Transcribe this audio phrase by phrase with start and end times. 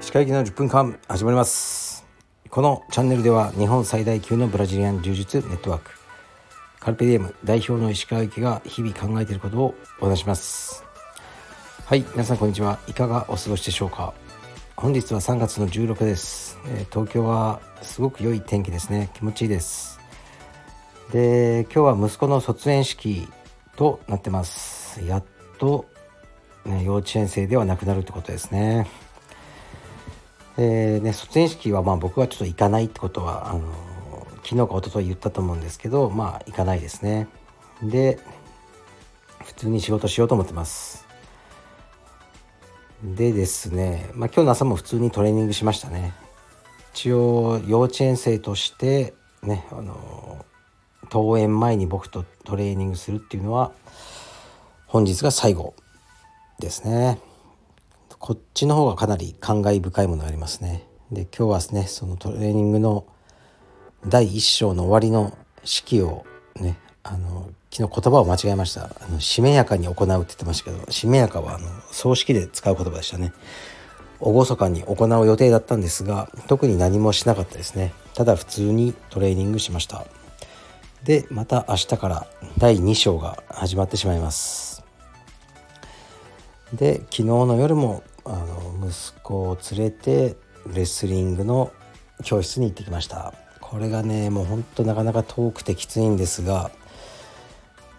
[0.00, 2.04] 歯科医の10分間始まります。
[2.50, 5.92] このチャンネルでは日本最大級のブラジリアン柔術ネットワーク。
[6.80, 10.82] カルペディエム代表の石川由紀が日々考えていることをお話します。
[11.86, 14.14] はい皆さんこんにちはいかがお過ごしでしょうか。
[14.74, 19.10] 本日は3月の16です、えー、東京はすごく良い天気ですね。
[19.14, 20.00] 気持ちいいです。
[21.12, 23.28] で今日は息子の卒園式
[23.78, 25.00] となってます。
[25.04, 25.24] やっ
[25.58, 25.86] と、
[26.64, 28.90] ね、幼稚園生ではなくなるってことですね。
[30.56, 33.60] えー、ね卒園式はまあ僕はちょっと行かないってことはあの
[34.42, 37.28] 昨日か一昨日言ったと思うんですけどまあ行かないですね。
[37.80, 38.18] で
[39.44, 41.06] 普通に仕事しようと思ってます。
[43.04, 46.14] でですね、まあ、今日の朝も普通にトレーニングしましたね。
[46.94, 49.14] 一応幼稚園生として
[49.44, 50.44] ねあの
[51.10, 53.72] 登園前に僕とトレーニングするっていうのは
[54.86, 55.74] 本日が最後
[56.58, 57.18] ですね。
[58.18, 60.86] こっちの方がかなり感慨深いものがありますね。
[61.12, 63.06] で今日はですねそのトレーニングの
[64.06, 66.24] 第1章の終わりの式を
[66.56, 68.84] ねあの昨日言葉を間違えました。
[68.84, 73.32] あのしめやかに行うって言ってましたけどしめやかはあの葬式で使う言葉でしたね。
[74.20, 77.92] 厳かに行う予定だったんですが特に何もしなかったですね。
[78.14, 80.06] ただ普通にトレーニングしました。
[81.04, 82.26] でまた明日から
[82.58, 84.84] 第2章が始まってしまいます。
[86.72, 91.72] で昨日の夜もあの息子を連れてレスリングの
[92.24, 93.32] 教室に行ってきました。
[93.60, 96.70] これがねもうほんとなかなか遠くてきついんですが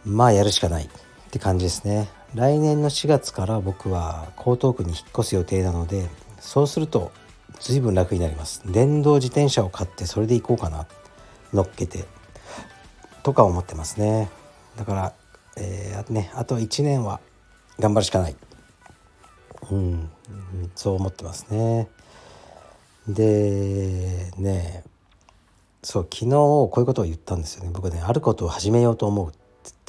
[0.06, 0.90] まあやるしかないっ
[1.32, 2.10] て感じですね。
[2.36, 6.08] 来年の4月から僕は江東区に引っ越す予定なので
[6.40, 7.12] そうすると
[7.60, 8.62] 随分楽になります。
[8.72, 10.86] 電動自転車を買ってそれで行こうかな。
[11.54, 12.06] 乗っけて。
[13.24, 14.30] とか思ってますね。
[14.78, 15.14] だから、
[15.58, 17.20] えー、ねあと1年は
[17.80, 18.36] 頑張るしかない。
[19.72, 20.10] うん、
[20.76, 21.88] そう思ってますね。
[23.08, 24.84] でね
[25.82, 27.72] そう昨日こういうことを言ったんですよね。
[27.74, 29.40] 僕ねあることを始めようと思うって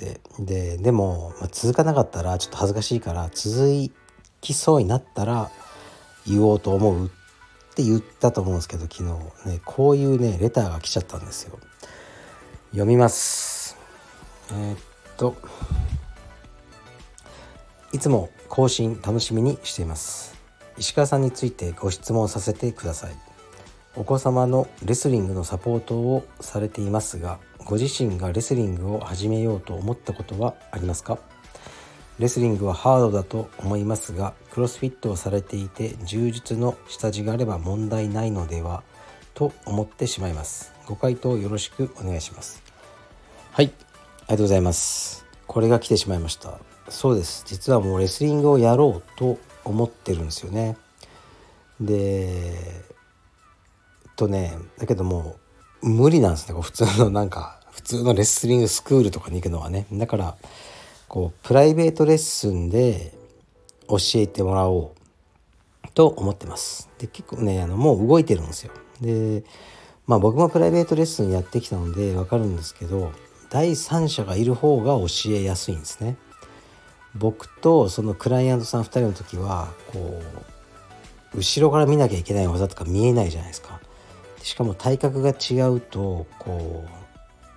[0.05, 0.21] 言って。
[0.39, 3.91] ででも、まあ、続かなかったらちょっと恥ずかしいから続
[4.41, 5.51] きそうになったら
[6.27, 7.09] 言おうと思うっ
[7.75, 11.59] て言ったと思うんですけど昨日ねこういうねレターが来ちゃったんですよ。
[12.71, 13.77] 読みます。
[14.53, 14.79] えー、っ
[15.17, 15.37] と
[17.93, 20.37] いつも更新楽しみにしています。
[20.79, 23.13] 石川さんについてご質問させてください。
[23.97, 31.19] お子様のレスリングのサポートをされていますがご自身がレスリングを始めようと思ったことはありますか？
[32.21, 38.85] レスリングはハードだと思いますがクロスフィットをされていて充実の下地があれば問題ないのでは？
[39.35, 40.73] と思ってしまいます。
[40.87, 42.63] ご回答よろしくお願いします。
[43.53, 43.67] はい。
[43.67, 43.73] あり
[44.29, 45.25] がとうございます。
[45.47, 46.59] これが来てしまいました。
[46.89, 47.45] そうです。
[47.47, 50.77] 実はもうレスリングをやろうと思ってるんですよね。
[51.81, 52.85] で
[54.17, 55.37] とねだけども
[55.83, 56.61] う無理なんですね。
[56.61, 59.87] 普通のなんか普通のレスリングスクールとかに行くのはね。
[59.93, 60.37] だから
[61.09, 63.13] こうプライベートレッスンで
[63.89, 66.89] 教えてもらおうと思ってます。
[66.99, 68.73] で結構ねあのもう動いてるんですよ。
[69.01, 69.45] で
[70.07, 73.13] まあ僕もプライベートレッスンやってきたので分かるんですけど
[73.49, 76.17] 第三者がいる方が教えやすいんですね。
[77.17, 80.23] 僕とそのクライアントさん2人の時はこ
[81.35, 83.81] う後ろから見なきゃいけない技とか見えないじゃないですか。
[84.43, 86.85] しかも体格が違うとこ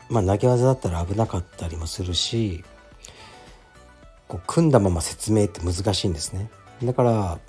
[0.10, 2.64] うまあ投げ技だったら危なかったりもするし
[4.28, 6.50] こう組んだまま説明って難しいんですね。
[6.84, 7.40] だから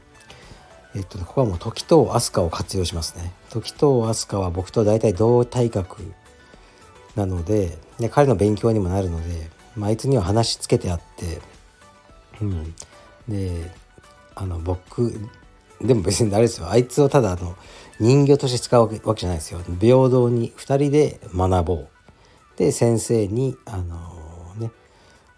[0.94, 3.32] えっとここはもう時と飛鳥を活用しますね。
[3.50, 6.12] 時と飛鳥は僕と大体同体格
[7.16, 11.40] なのでで彼の勉強にもなるので、まあ、あいつには話しつけてあって
[12.40, 12.74] うん、
[13.28, 13.70] で
[14.34, 15.12] あの僕
[15.80, 16.70] でも別にあれですよ。
[16.70, 17.56] あいつをただあの
[18.00, 19.60] 人形として使うわけじゃないですよ。
[19.80, 21.88] 平等に2人で学ぼう。
[22.56, 24.70] で先生にあのね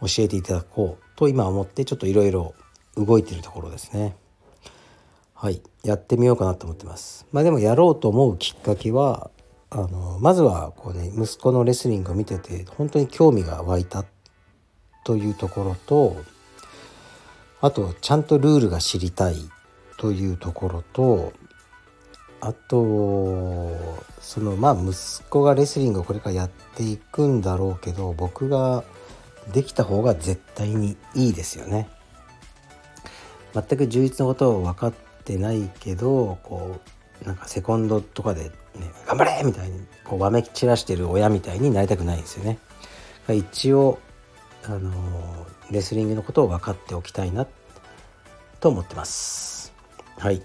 [0.00, 2.55] 教えていただこうと今思ってちょっといろいろ
[2.97, 4.17] 動いてるところですね。
[5.38, 9.31] はいやってみようかなと思ってますまあでもやろうと思うきっかけは
[9.69, 14.06] あのまずはこうね息子のレスリングを見てて本当に興味が湧いた
[15.05, 16.17] というところと
[17.61, 19.37] あとちゃんとルールが知りたい
[19.99, 21.35] というところと
[22.41, 28.85] あとそのまあ息子がレスリングをこれからやっていくんだろうけど僕が
[29.53, 31.91] できた方が絶対にいいですよね。
[33.53, 34.93] 全く充実のことを分かっ
[35.26, 36.81] てないけどこ
[37.23, 38.50] うなんかセコンドとかで、ね
[39.06, 42.58] 「頑張れ!」みたいにこうわめき散らしてる親みたいになりたくないんですよね。
[43.28, 43.99] 一応
[44.64, 44.93] あの
[45.70, 47.46] レスリングのことを分かっておきたいな
[48.61, 49.73] と思ってます
[50.19, 50.43] はい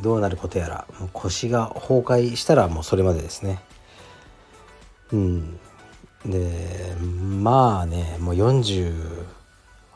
[0.00, 3.60] どうなることやらもう腰が崩壊したらもうそれまでですね
[5.12, 5.58] うん
[6.24, 9.26] でまあねもう40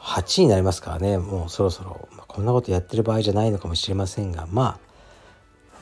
[0.07, 1.19] 8になりますからね。
[1.19, 4.47] もうそろそろ、ま、こんなことやってる場合じゃないのかもしれませんが。
[4.51, 4.87] まあ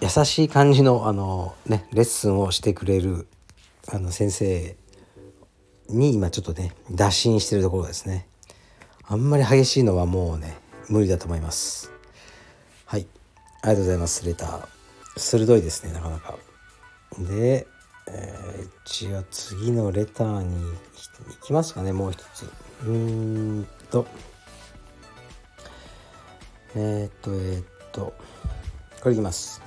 [0.01, 3.27] 優しい感じのあのねレッスンをしてくれる
[3.93, 4.77] あの先生
[5.91, 8.27] に今ちょっとね打診してるところですね。
[9.07, 10.57] あんまり激しいのはもうね
[10.89, 11.93] 無理だと思います。
[12.87, 13.07] はい。
[13.61, 14.25] ありがとうございます。
[14.25, 14.67] レター。
[15.19, 16.35] 鋭いですねなかなか。
[17.19, 17.67] で、
[18.09, 20.77] えー、一応次のレターに行
[21.43, 22.51] きますかねもう一つ。
[22.83, 24.07] うーんと。
[26.75, 28.15] えー、っとえー、っと。
[29.01, 29.63] これいきます。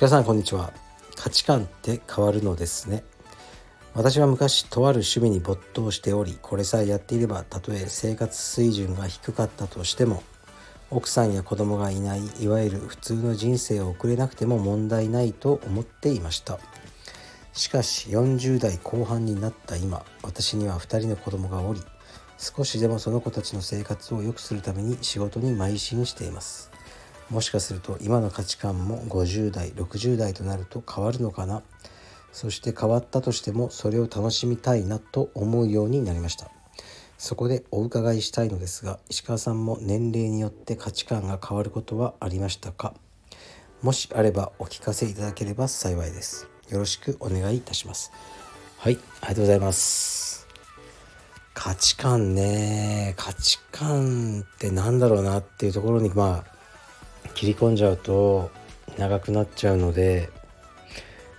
[0.00, 0.72] 鹿さんこんにちは。
[1.14, 3.04] 価値観って変わるのですね。
[3.94, 10.22] 私は昔とある趣味に没頭しておりこれさえやっていればたとえ生活水準が低かったとしても
[10.90, 16.60] 奥さんや子供がいないいわゆる普通の人生を送れなくても問題ないと思っていました。
[17.52, 21.82] しかし40代後半になった今私には2人の子供がおり
[22.38, 26.70] 少しでもその子たちの生活を良くするために仕事に邁進しています。
[27.30, 31.62] もしかすると今の価値観も50代60代となると変わるのかな。
[32.32, 36.50] そして変わったとしてもそれを楽しみたいなと思うようになりました。
[37.18, 42.94] そこでお伺いしたいのですが石川さんも年齢によって価値観が変わることはありましたか？
[43.82, 46.48] もしあればお聞かせいただければ幸いです。
[46.70, 48.12] よろしくお願いいたします。
[48.76, 50.27] はいありがとうございます。
[51.60, 53.14] 価値観ね。
[53.16, 58.52] 価値観って何だろうなっていうところにまあ切り込んじゃうと
[58.96, 60.30] 長くなっちゃうので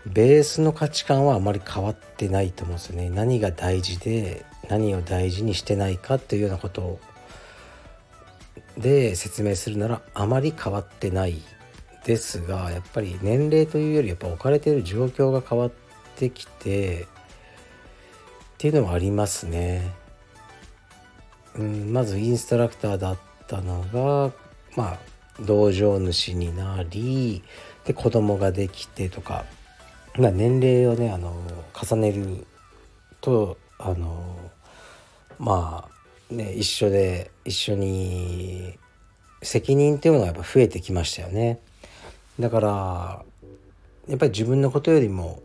[0.05, 3.09] ベースの価値観はあまり変わってないと思うんですよね。
[3.09, 6.99] 何が大事で何を大事にしてないかっていうようなこと。
[8.77, 11.41] で説明するならあまり変わってない
[12.03, 15.71] ですがやっぱり年齢というよりやっぱ置かれている状況が変わっ
[16.17, 17.07] てきてっ
[18.57, 19.97] ていうのはありますね。
[21.59, 23.17] うん、まずインストラクターだっ
[23.47, 24.33] たのが
[24.75, 24.99] まあ
[25.41, 27.43] 道場主になり
[27.85, 29.45] で子供ができてとか
[30.17, 31.33] まあ、年齢をねあの
[31.73, 32.45] 重ねる
[33.21, 34.35] とあの
[35.37, 38.77] まあね一緒で一緒に
[39.41, 41.59] 責任っていうのがやっぱ増えてきましたよね。
[42.39, 43.23] だから
[44.09, 45.41] やっぱり自分のことよりも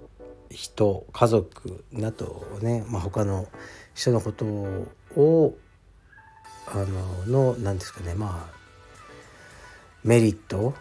[0.51, 3.47] 人家族などね、まあ、他の
[3.95, 5.57] 人のことを
[6.67, 6.85] あ
[7.27, 8.15] のの何ですかね。
[8.15, 8.55] まあ
[10.03, 10.75] メリット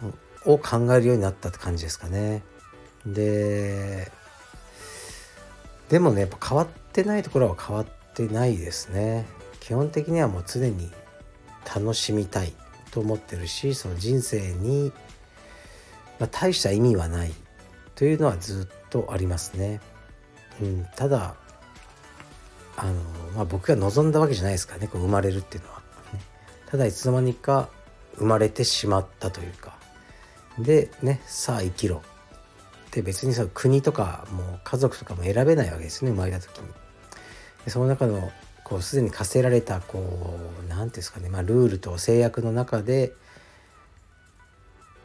[0.44, 2.42] を考えるようになったって感じですかね。
[3.06, 4.10] で
[5.88, 9.26] でもねやっぱ変わってないところは変わってないですね。
[9.60, 10.90] 基本的にはもう常に
[11.64, 12.52] 楽しみたい
[12.90, 14.92] と思ってるしその人生に、
[16.18, 17.32] まあ、大した意味はない
[17.94, 19.80] というのはずっとありますね、
[20.60, 21.34] うん、ただ
[22.76, 22.92] あの、
[23.34, 24.88] まあ、僕が望んだわけじゃないですかね。
[24.88, 25.73] こう生まれるっていうのは、
[26.74, 27.68] ただいつの間にか
[28.16, 29.78] 生まれてしまったというか
[30.58, 32.02] でねさあ生きろ
[32.88, 36.66] って別にその国とかもう家族とかも選べないわけですね生まれた時に。
[37.64, 38.32] でその中の
[38.64, 40.36] こうすでに課せられたこ
[40.66, 43.12] う何ていうんですかね、まあ、ルールと制約の中で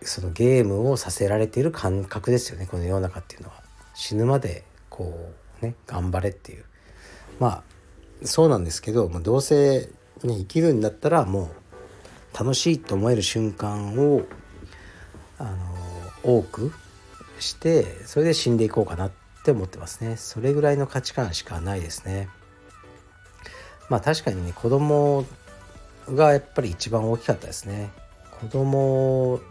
[0.01, 3.61] そのゲームをさせられている感覚ですよねこの世の中っていうのは。
[3.93, 6.65] 死ぬまでこうね頑張れっていう
[7.39, 7.63] まあ
[8.25, 9.81] そうなんですけどもうどうせ、
[10.23, 11.58] ね、生きるんだったらもう
[12.39, 14.23] 楽しいと思える瞬間を
[15.37, 15.57] あの
[16.23, 16.71] 多く
[17.39, 19.11] してそれで死んでいこうかなっ
[19.43, 20.15] て思ってますね。
[20.15, 22.29] それぐらいの価値観しかないですね。
[23.89, 25.25] まあ確かにね子供
[26.09, 27.91] がやっぱり一番大きかったですね。
[28.39, 29.41] 子供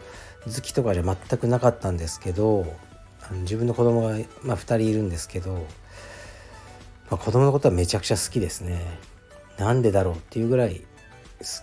[0.45, 2.65] 好きとかじゃ全くなかったんですけど
[3.41, 5.59] 自分の子供がまあ、2人いるんですけど、ま
[7.11, 8.81] あ、子供のことはめちゃくちゃ好きですね。
[9.59, 10.81] なんでだろうっていうぐらい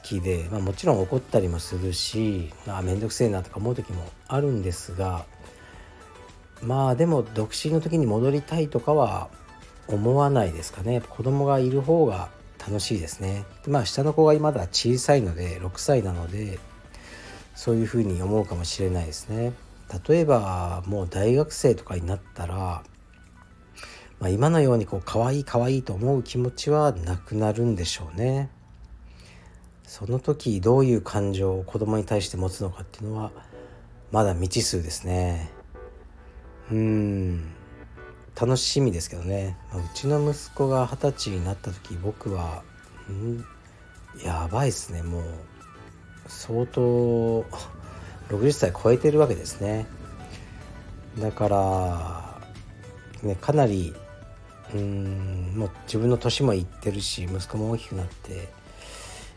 [0.03, 2.51] きで、まあ、もちろん怒ったりもするし
[2.83, 5.27] 面倒、くせえなとか思う時もあるんですが
[6.63, 9.29] まあでも独身の時に戻りたいとかは
[9.89, 11.01] 思わないですかね。
[11.01, 13.45] 子供がいる方が楽しいですね。
[13.65, 16.59] でまあ下の子がまだ小さいので6歳なので
[17.55, 19.53] そういうふうに思うかもしれないですね。
[20.09, 22.83] 例えばもう大学生とかになったら、
[24.19, 28.51] まあ、今のようにこう可愛い可愛いと思う気持ちはなくなるんでしょうね。
[29.87, 33.31] その時どういう感情を子供に対して持つのかっていうのは
[34.11, 35.51] まだ未知数ですね。
[36.71, 37.53] うん。
[38.39, 42.63] 楽しみですけどね、まあ、うちの息子が二十歳になった時僕は
[43.11, 43.43] ん
[44.23, 45.03] やばいっすね。
[45.03, 45.25] もう
[46.27, 47.45] 相当
[48.29, 49.87] 60歳超えてるわけですね。
[51.19, 52.41] だから
[53.23, 53.95] ねかなり
[54.75, 58.49] うんもう自分の年もいってるし息子も大きくなって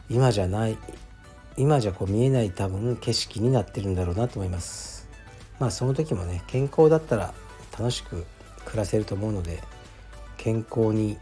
[0.10, 0.78] 今じゃない
[1.58, 5.08] 今じゃこう見えない多分景色になってるんだろうなと思います。
[5.60, 7.34] まあその時もね健康だったら
[7.78, 8.26] 楽しく
[8.66, 9.62] 暮らせると思うので
[10.38, 11.18] 健康に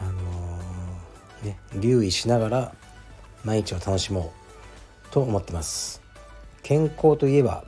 [0.00, 2.74] あのー、ね留意しながら
[3.44, 4.32] 毎日を楽しも
[5.10, 6.02] うと思ってます。
[6.62, 7.64] 健康といえば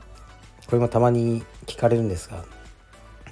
[0.65, 2.43] これもたまに聞かれるんですが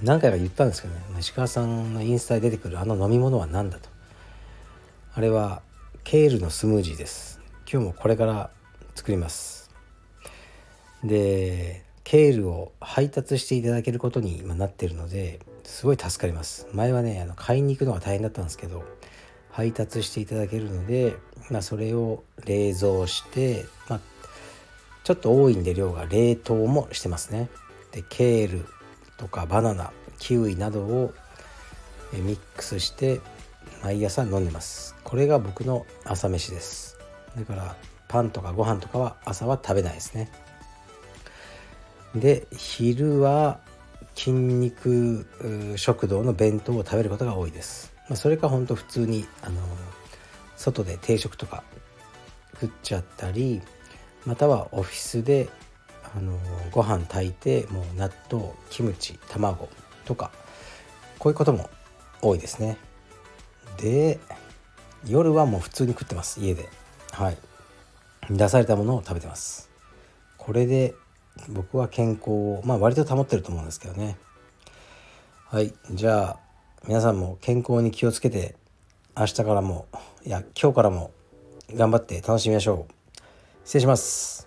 [0.00, 3.88] 何回か言ったんですけどね石川さんのインスタで出てくるあの飲み物は何だと。
[5.14, 5.62] あれは
[6.08, 7.40] ケールのスムージーです。
[7.68, 8.50] 今日もこれから
[8.94, 9.72] 作ります。
[11.02, 16.68] でケールを配達していただけることに今なってるのですごい助かります。
[16.72, 18.84] 前はねあの買いに行くのが大変だったんですけど
[19.50, 21.16] 配達していただけるので、
[21.50, 24.00] まあ、それを冷蔵して、まあ、
[25.02, 27.48] ちょっと多いんで量が冷凍もしてますね。
[27.90, 28.64] でケール
[29.16, 31.12] とかバナナキウイなどを
[32.12, 33.20] ミックスして
[33.86, 34.96] 毎朝飲んでます。
[35.04, 36.98] これが僕の朝飯です。
[37.38, 37.76] だから
[38.08, 40.28] パンとかご飯とかは朝は食べないですね。
[42.12, 43.60] で昼は
[44.16, 45.24] 筋肉
[45.76, 49.60] 食堂の弁当を食べることが多いです、まあ、それかほんと普通にあの
[50.56, 51.62] 外で定食とか
[52.54, 53.60] 食っちゃったり
[54.24, 55.48] またはオフィスで
[56.16, 56.36] あの
[56.72, 59.68] ご飯炊いてもう納豆キムチ卵
[60.06, 60.32] とか
[61.20, 61.70] こういうことも
[62.20, 62.78] 多いですね。
[63.78, 64.18] で
[65.06, 66.68] 夜はもう普通に食ってます家で。
[67.12, 67.36] はい。
[68.30, 69.70] 出されたものを食べてます。
[70.36, 70.94] これで
[71.48, 74.16] 僕は健康をまあ割と保ってると思うんですけどね。
[75.48, 75.72] はい。
[75.92, 76.36] じゃあ
[76.86, 78.56] 皆さんも健康に気をつけて
[79.16, 79.86] 明日からも
[80.24, 81.12] いや今日からも
[81.74, 82.92] 頑張って楽しみましょう。
[83.64, 84.46] 失礼します。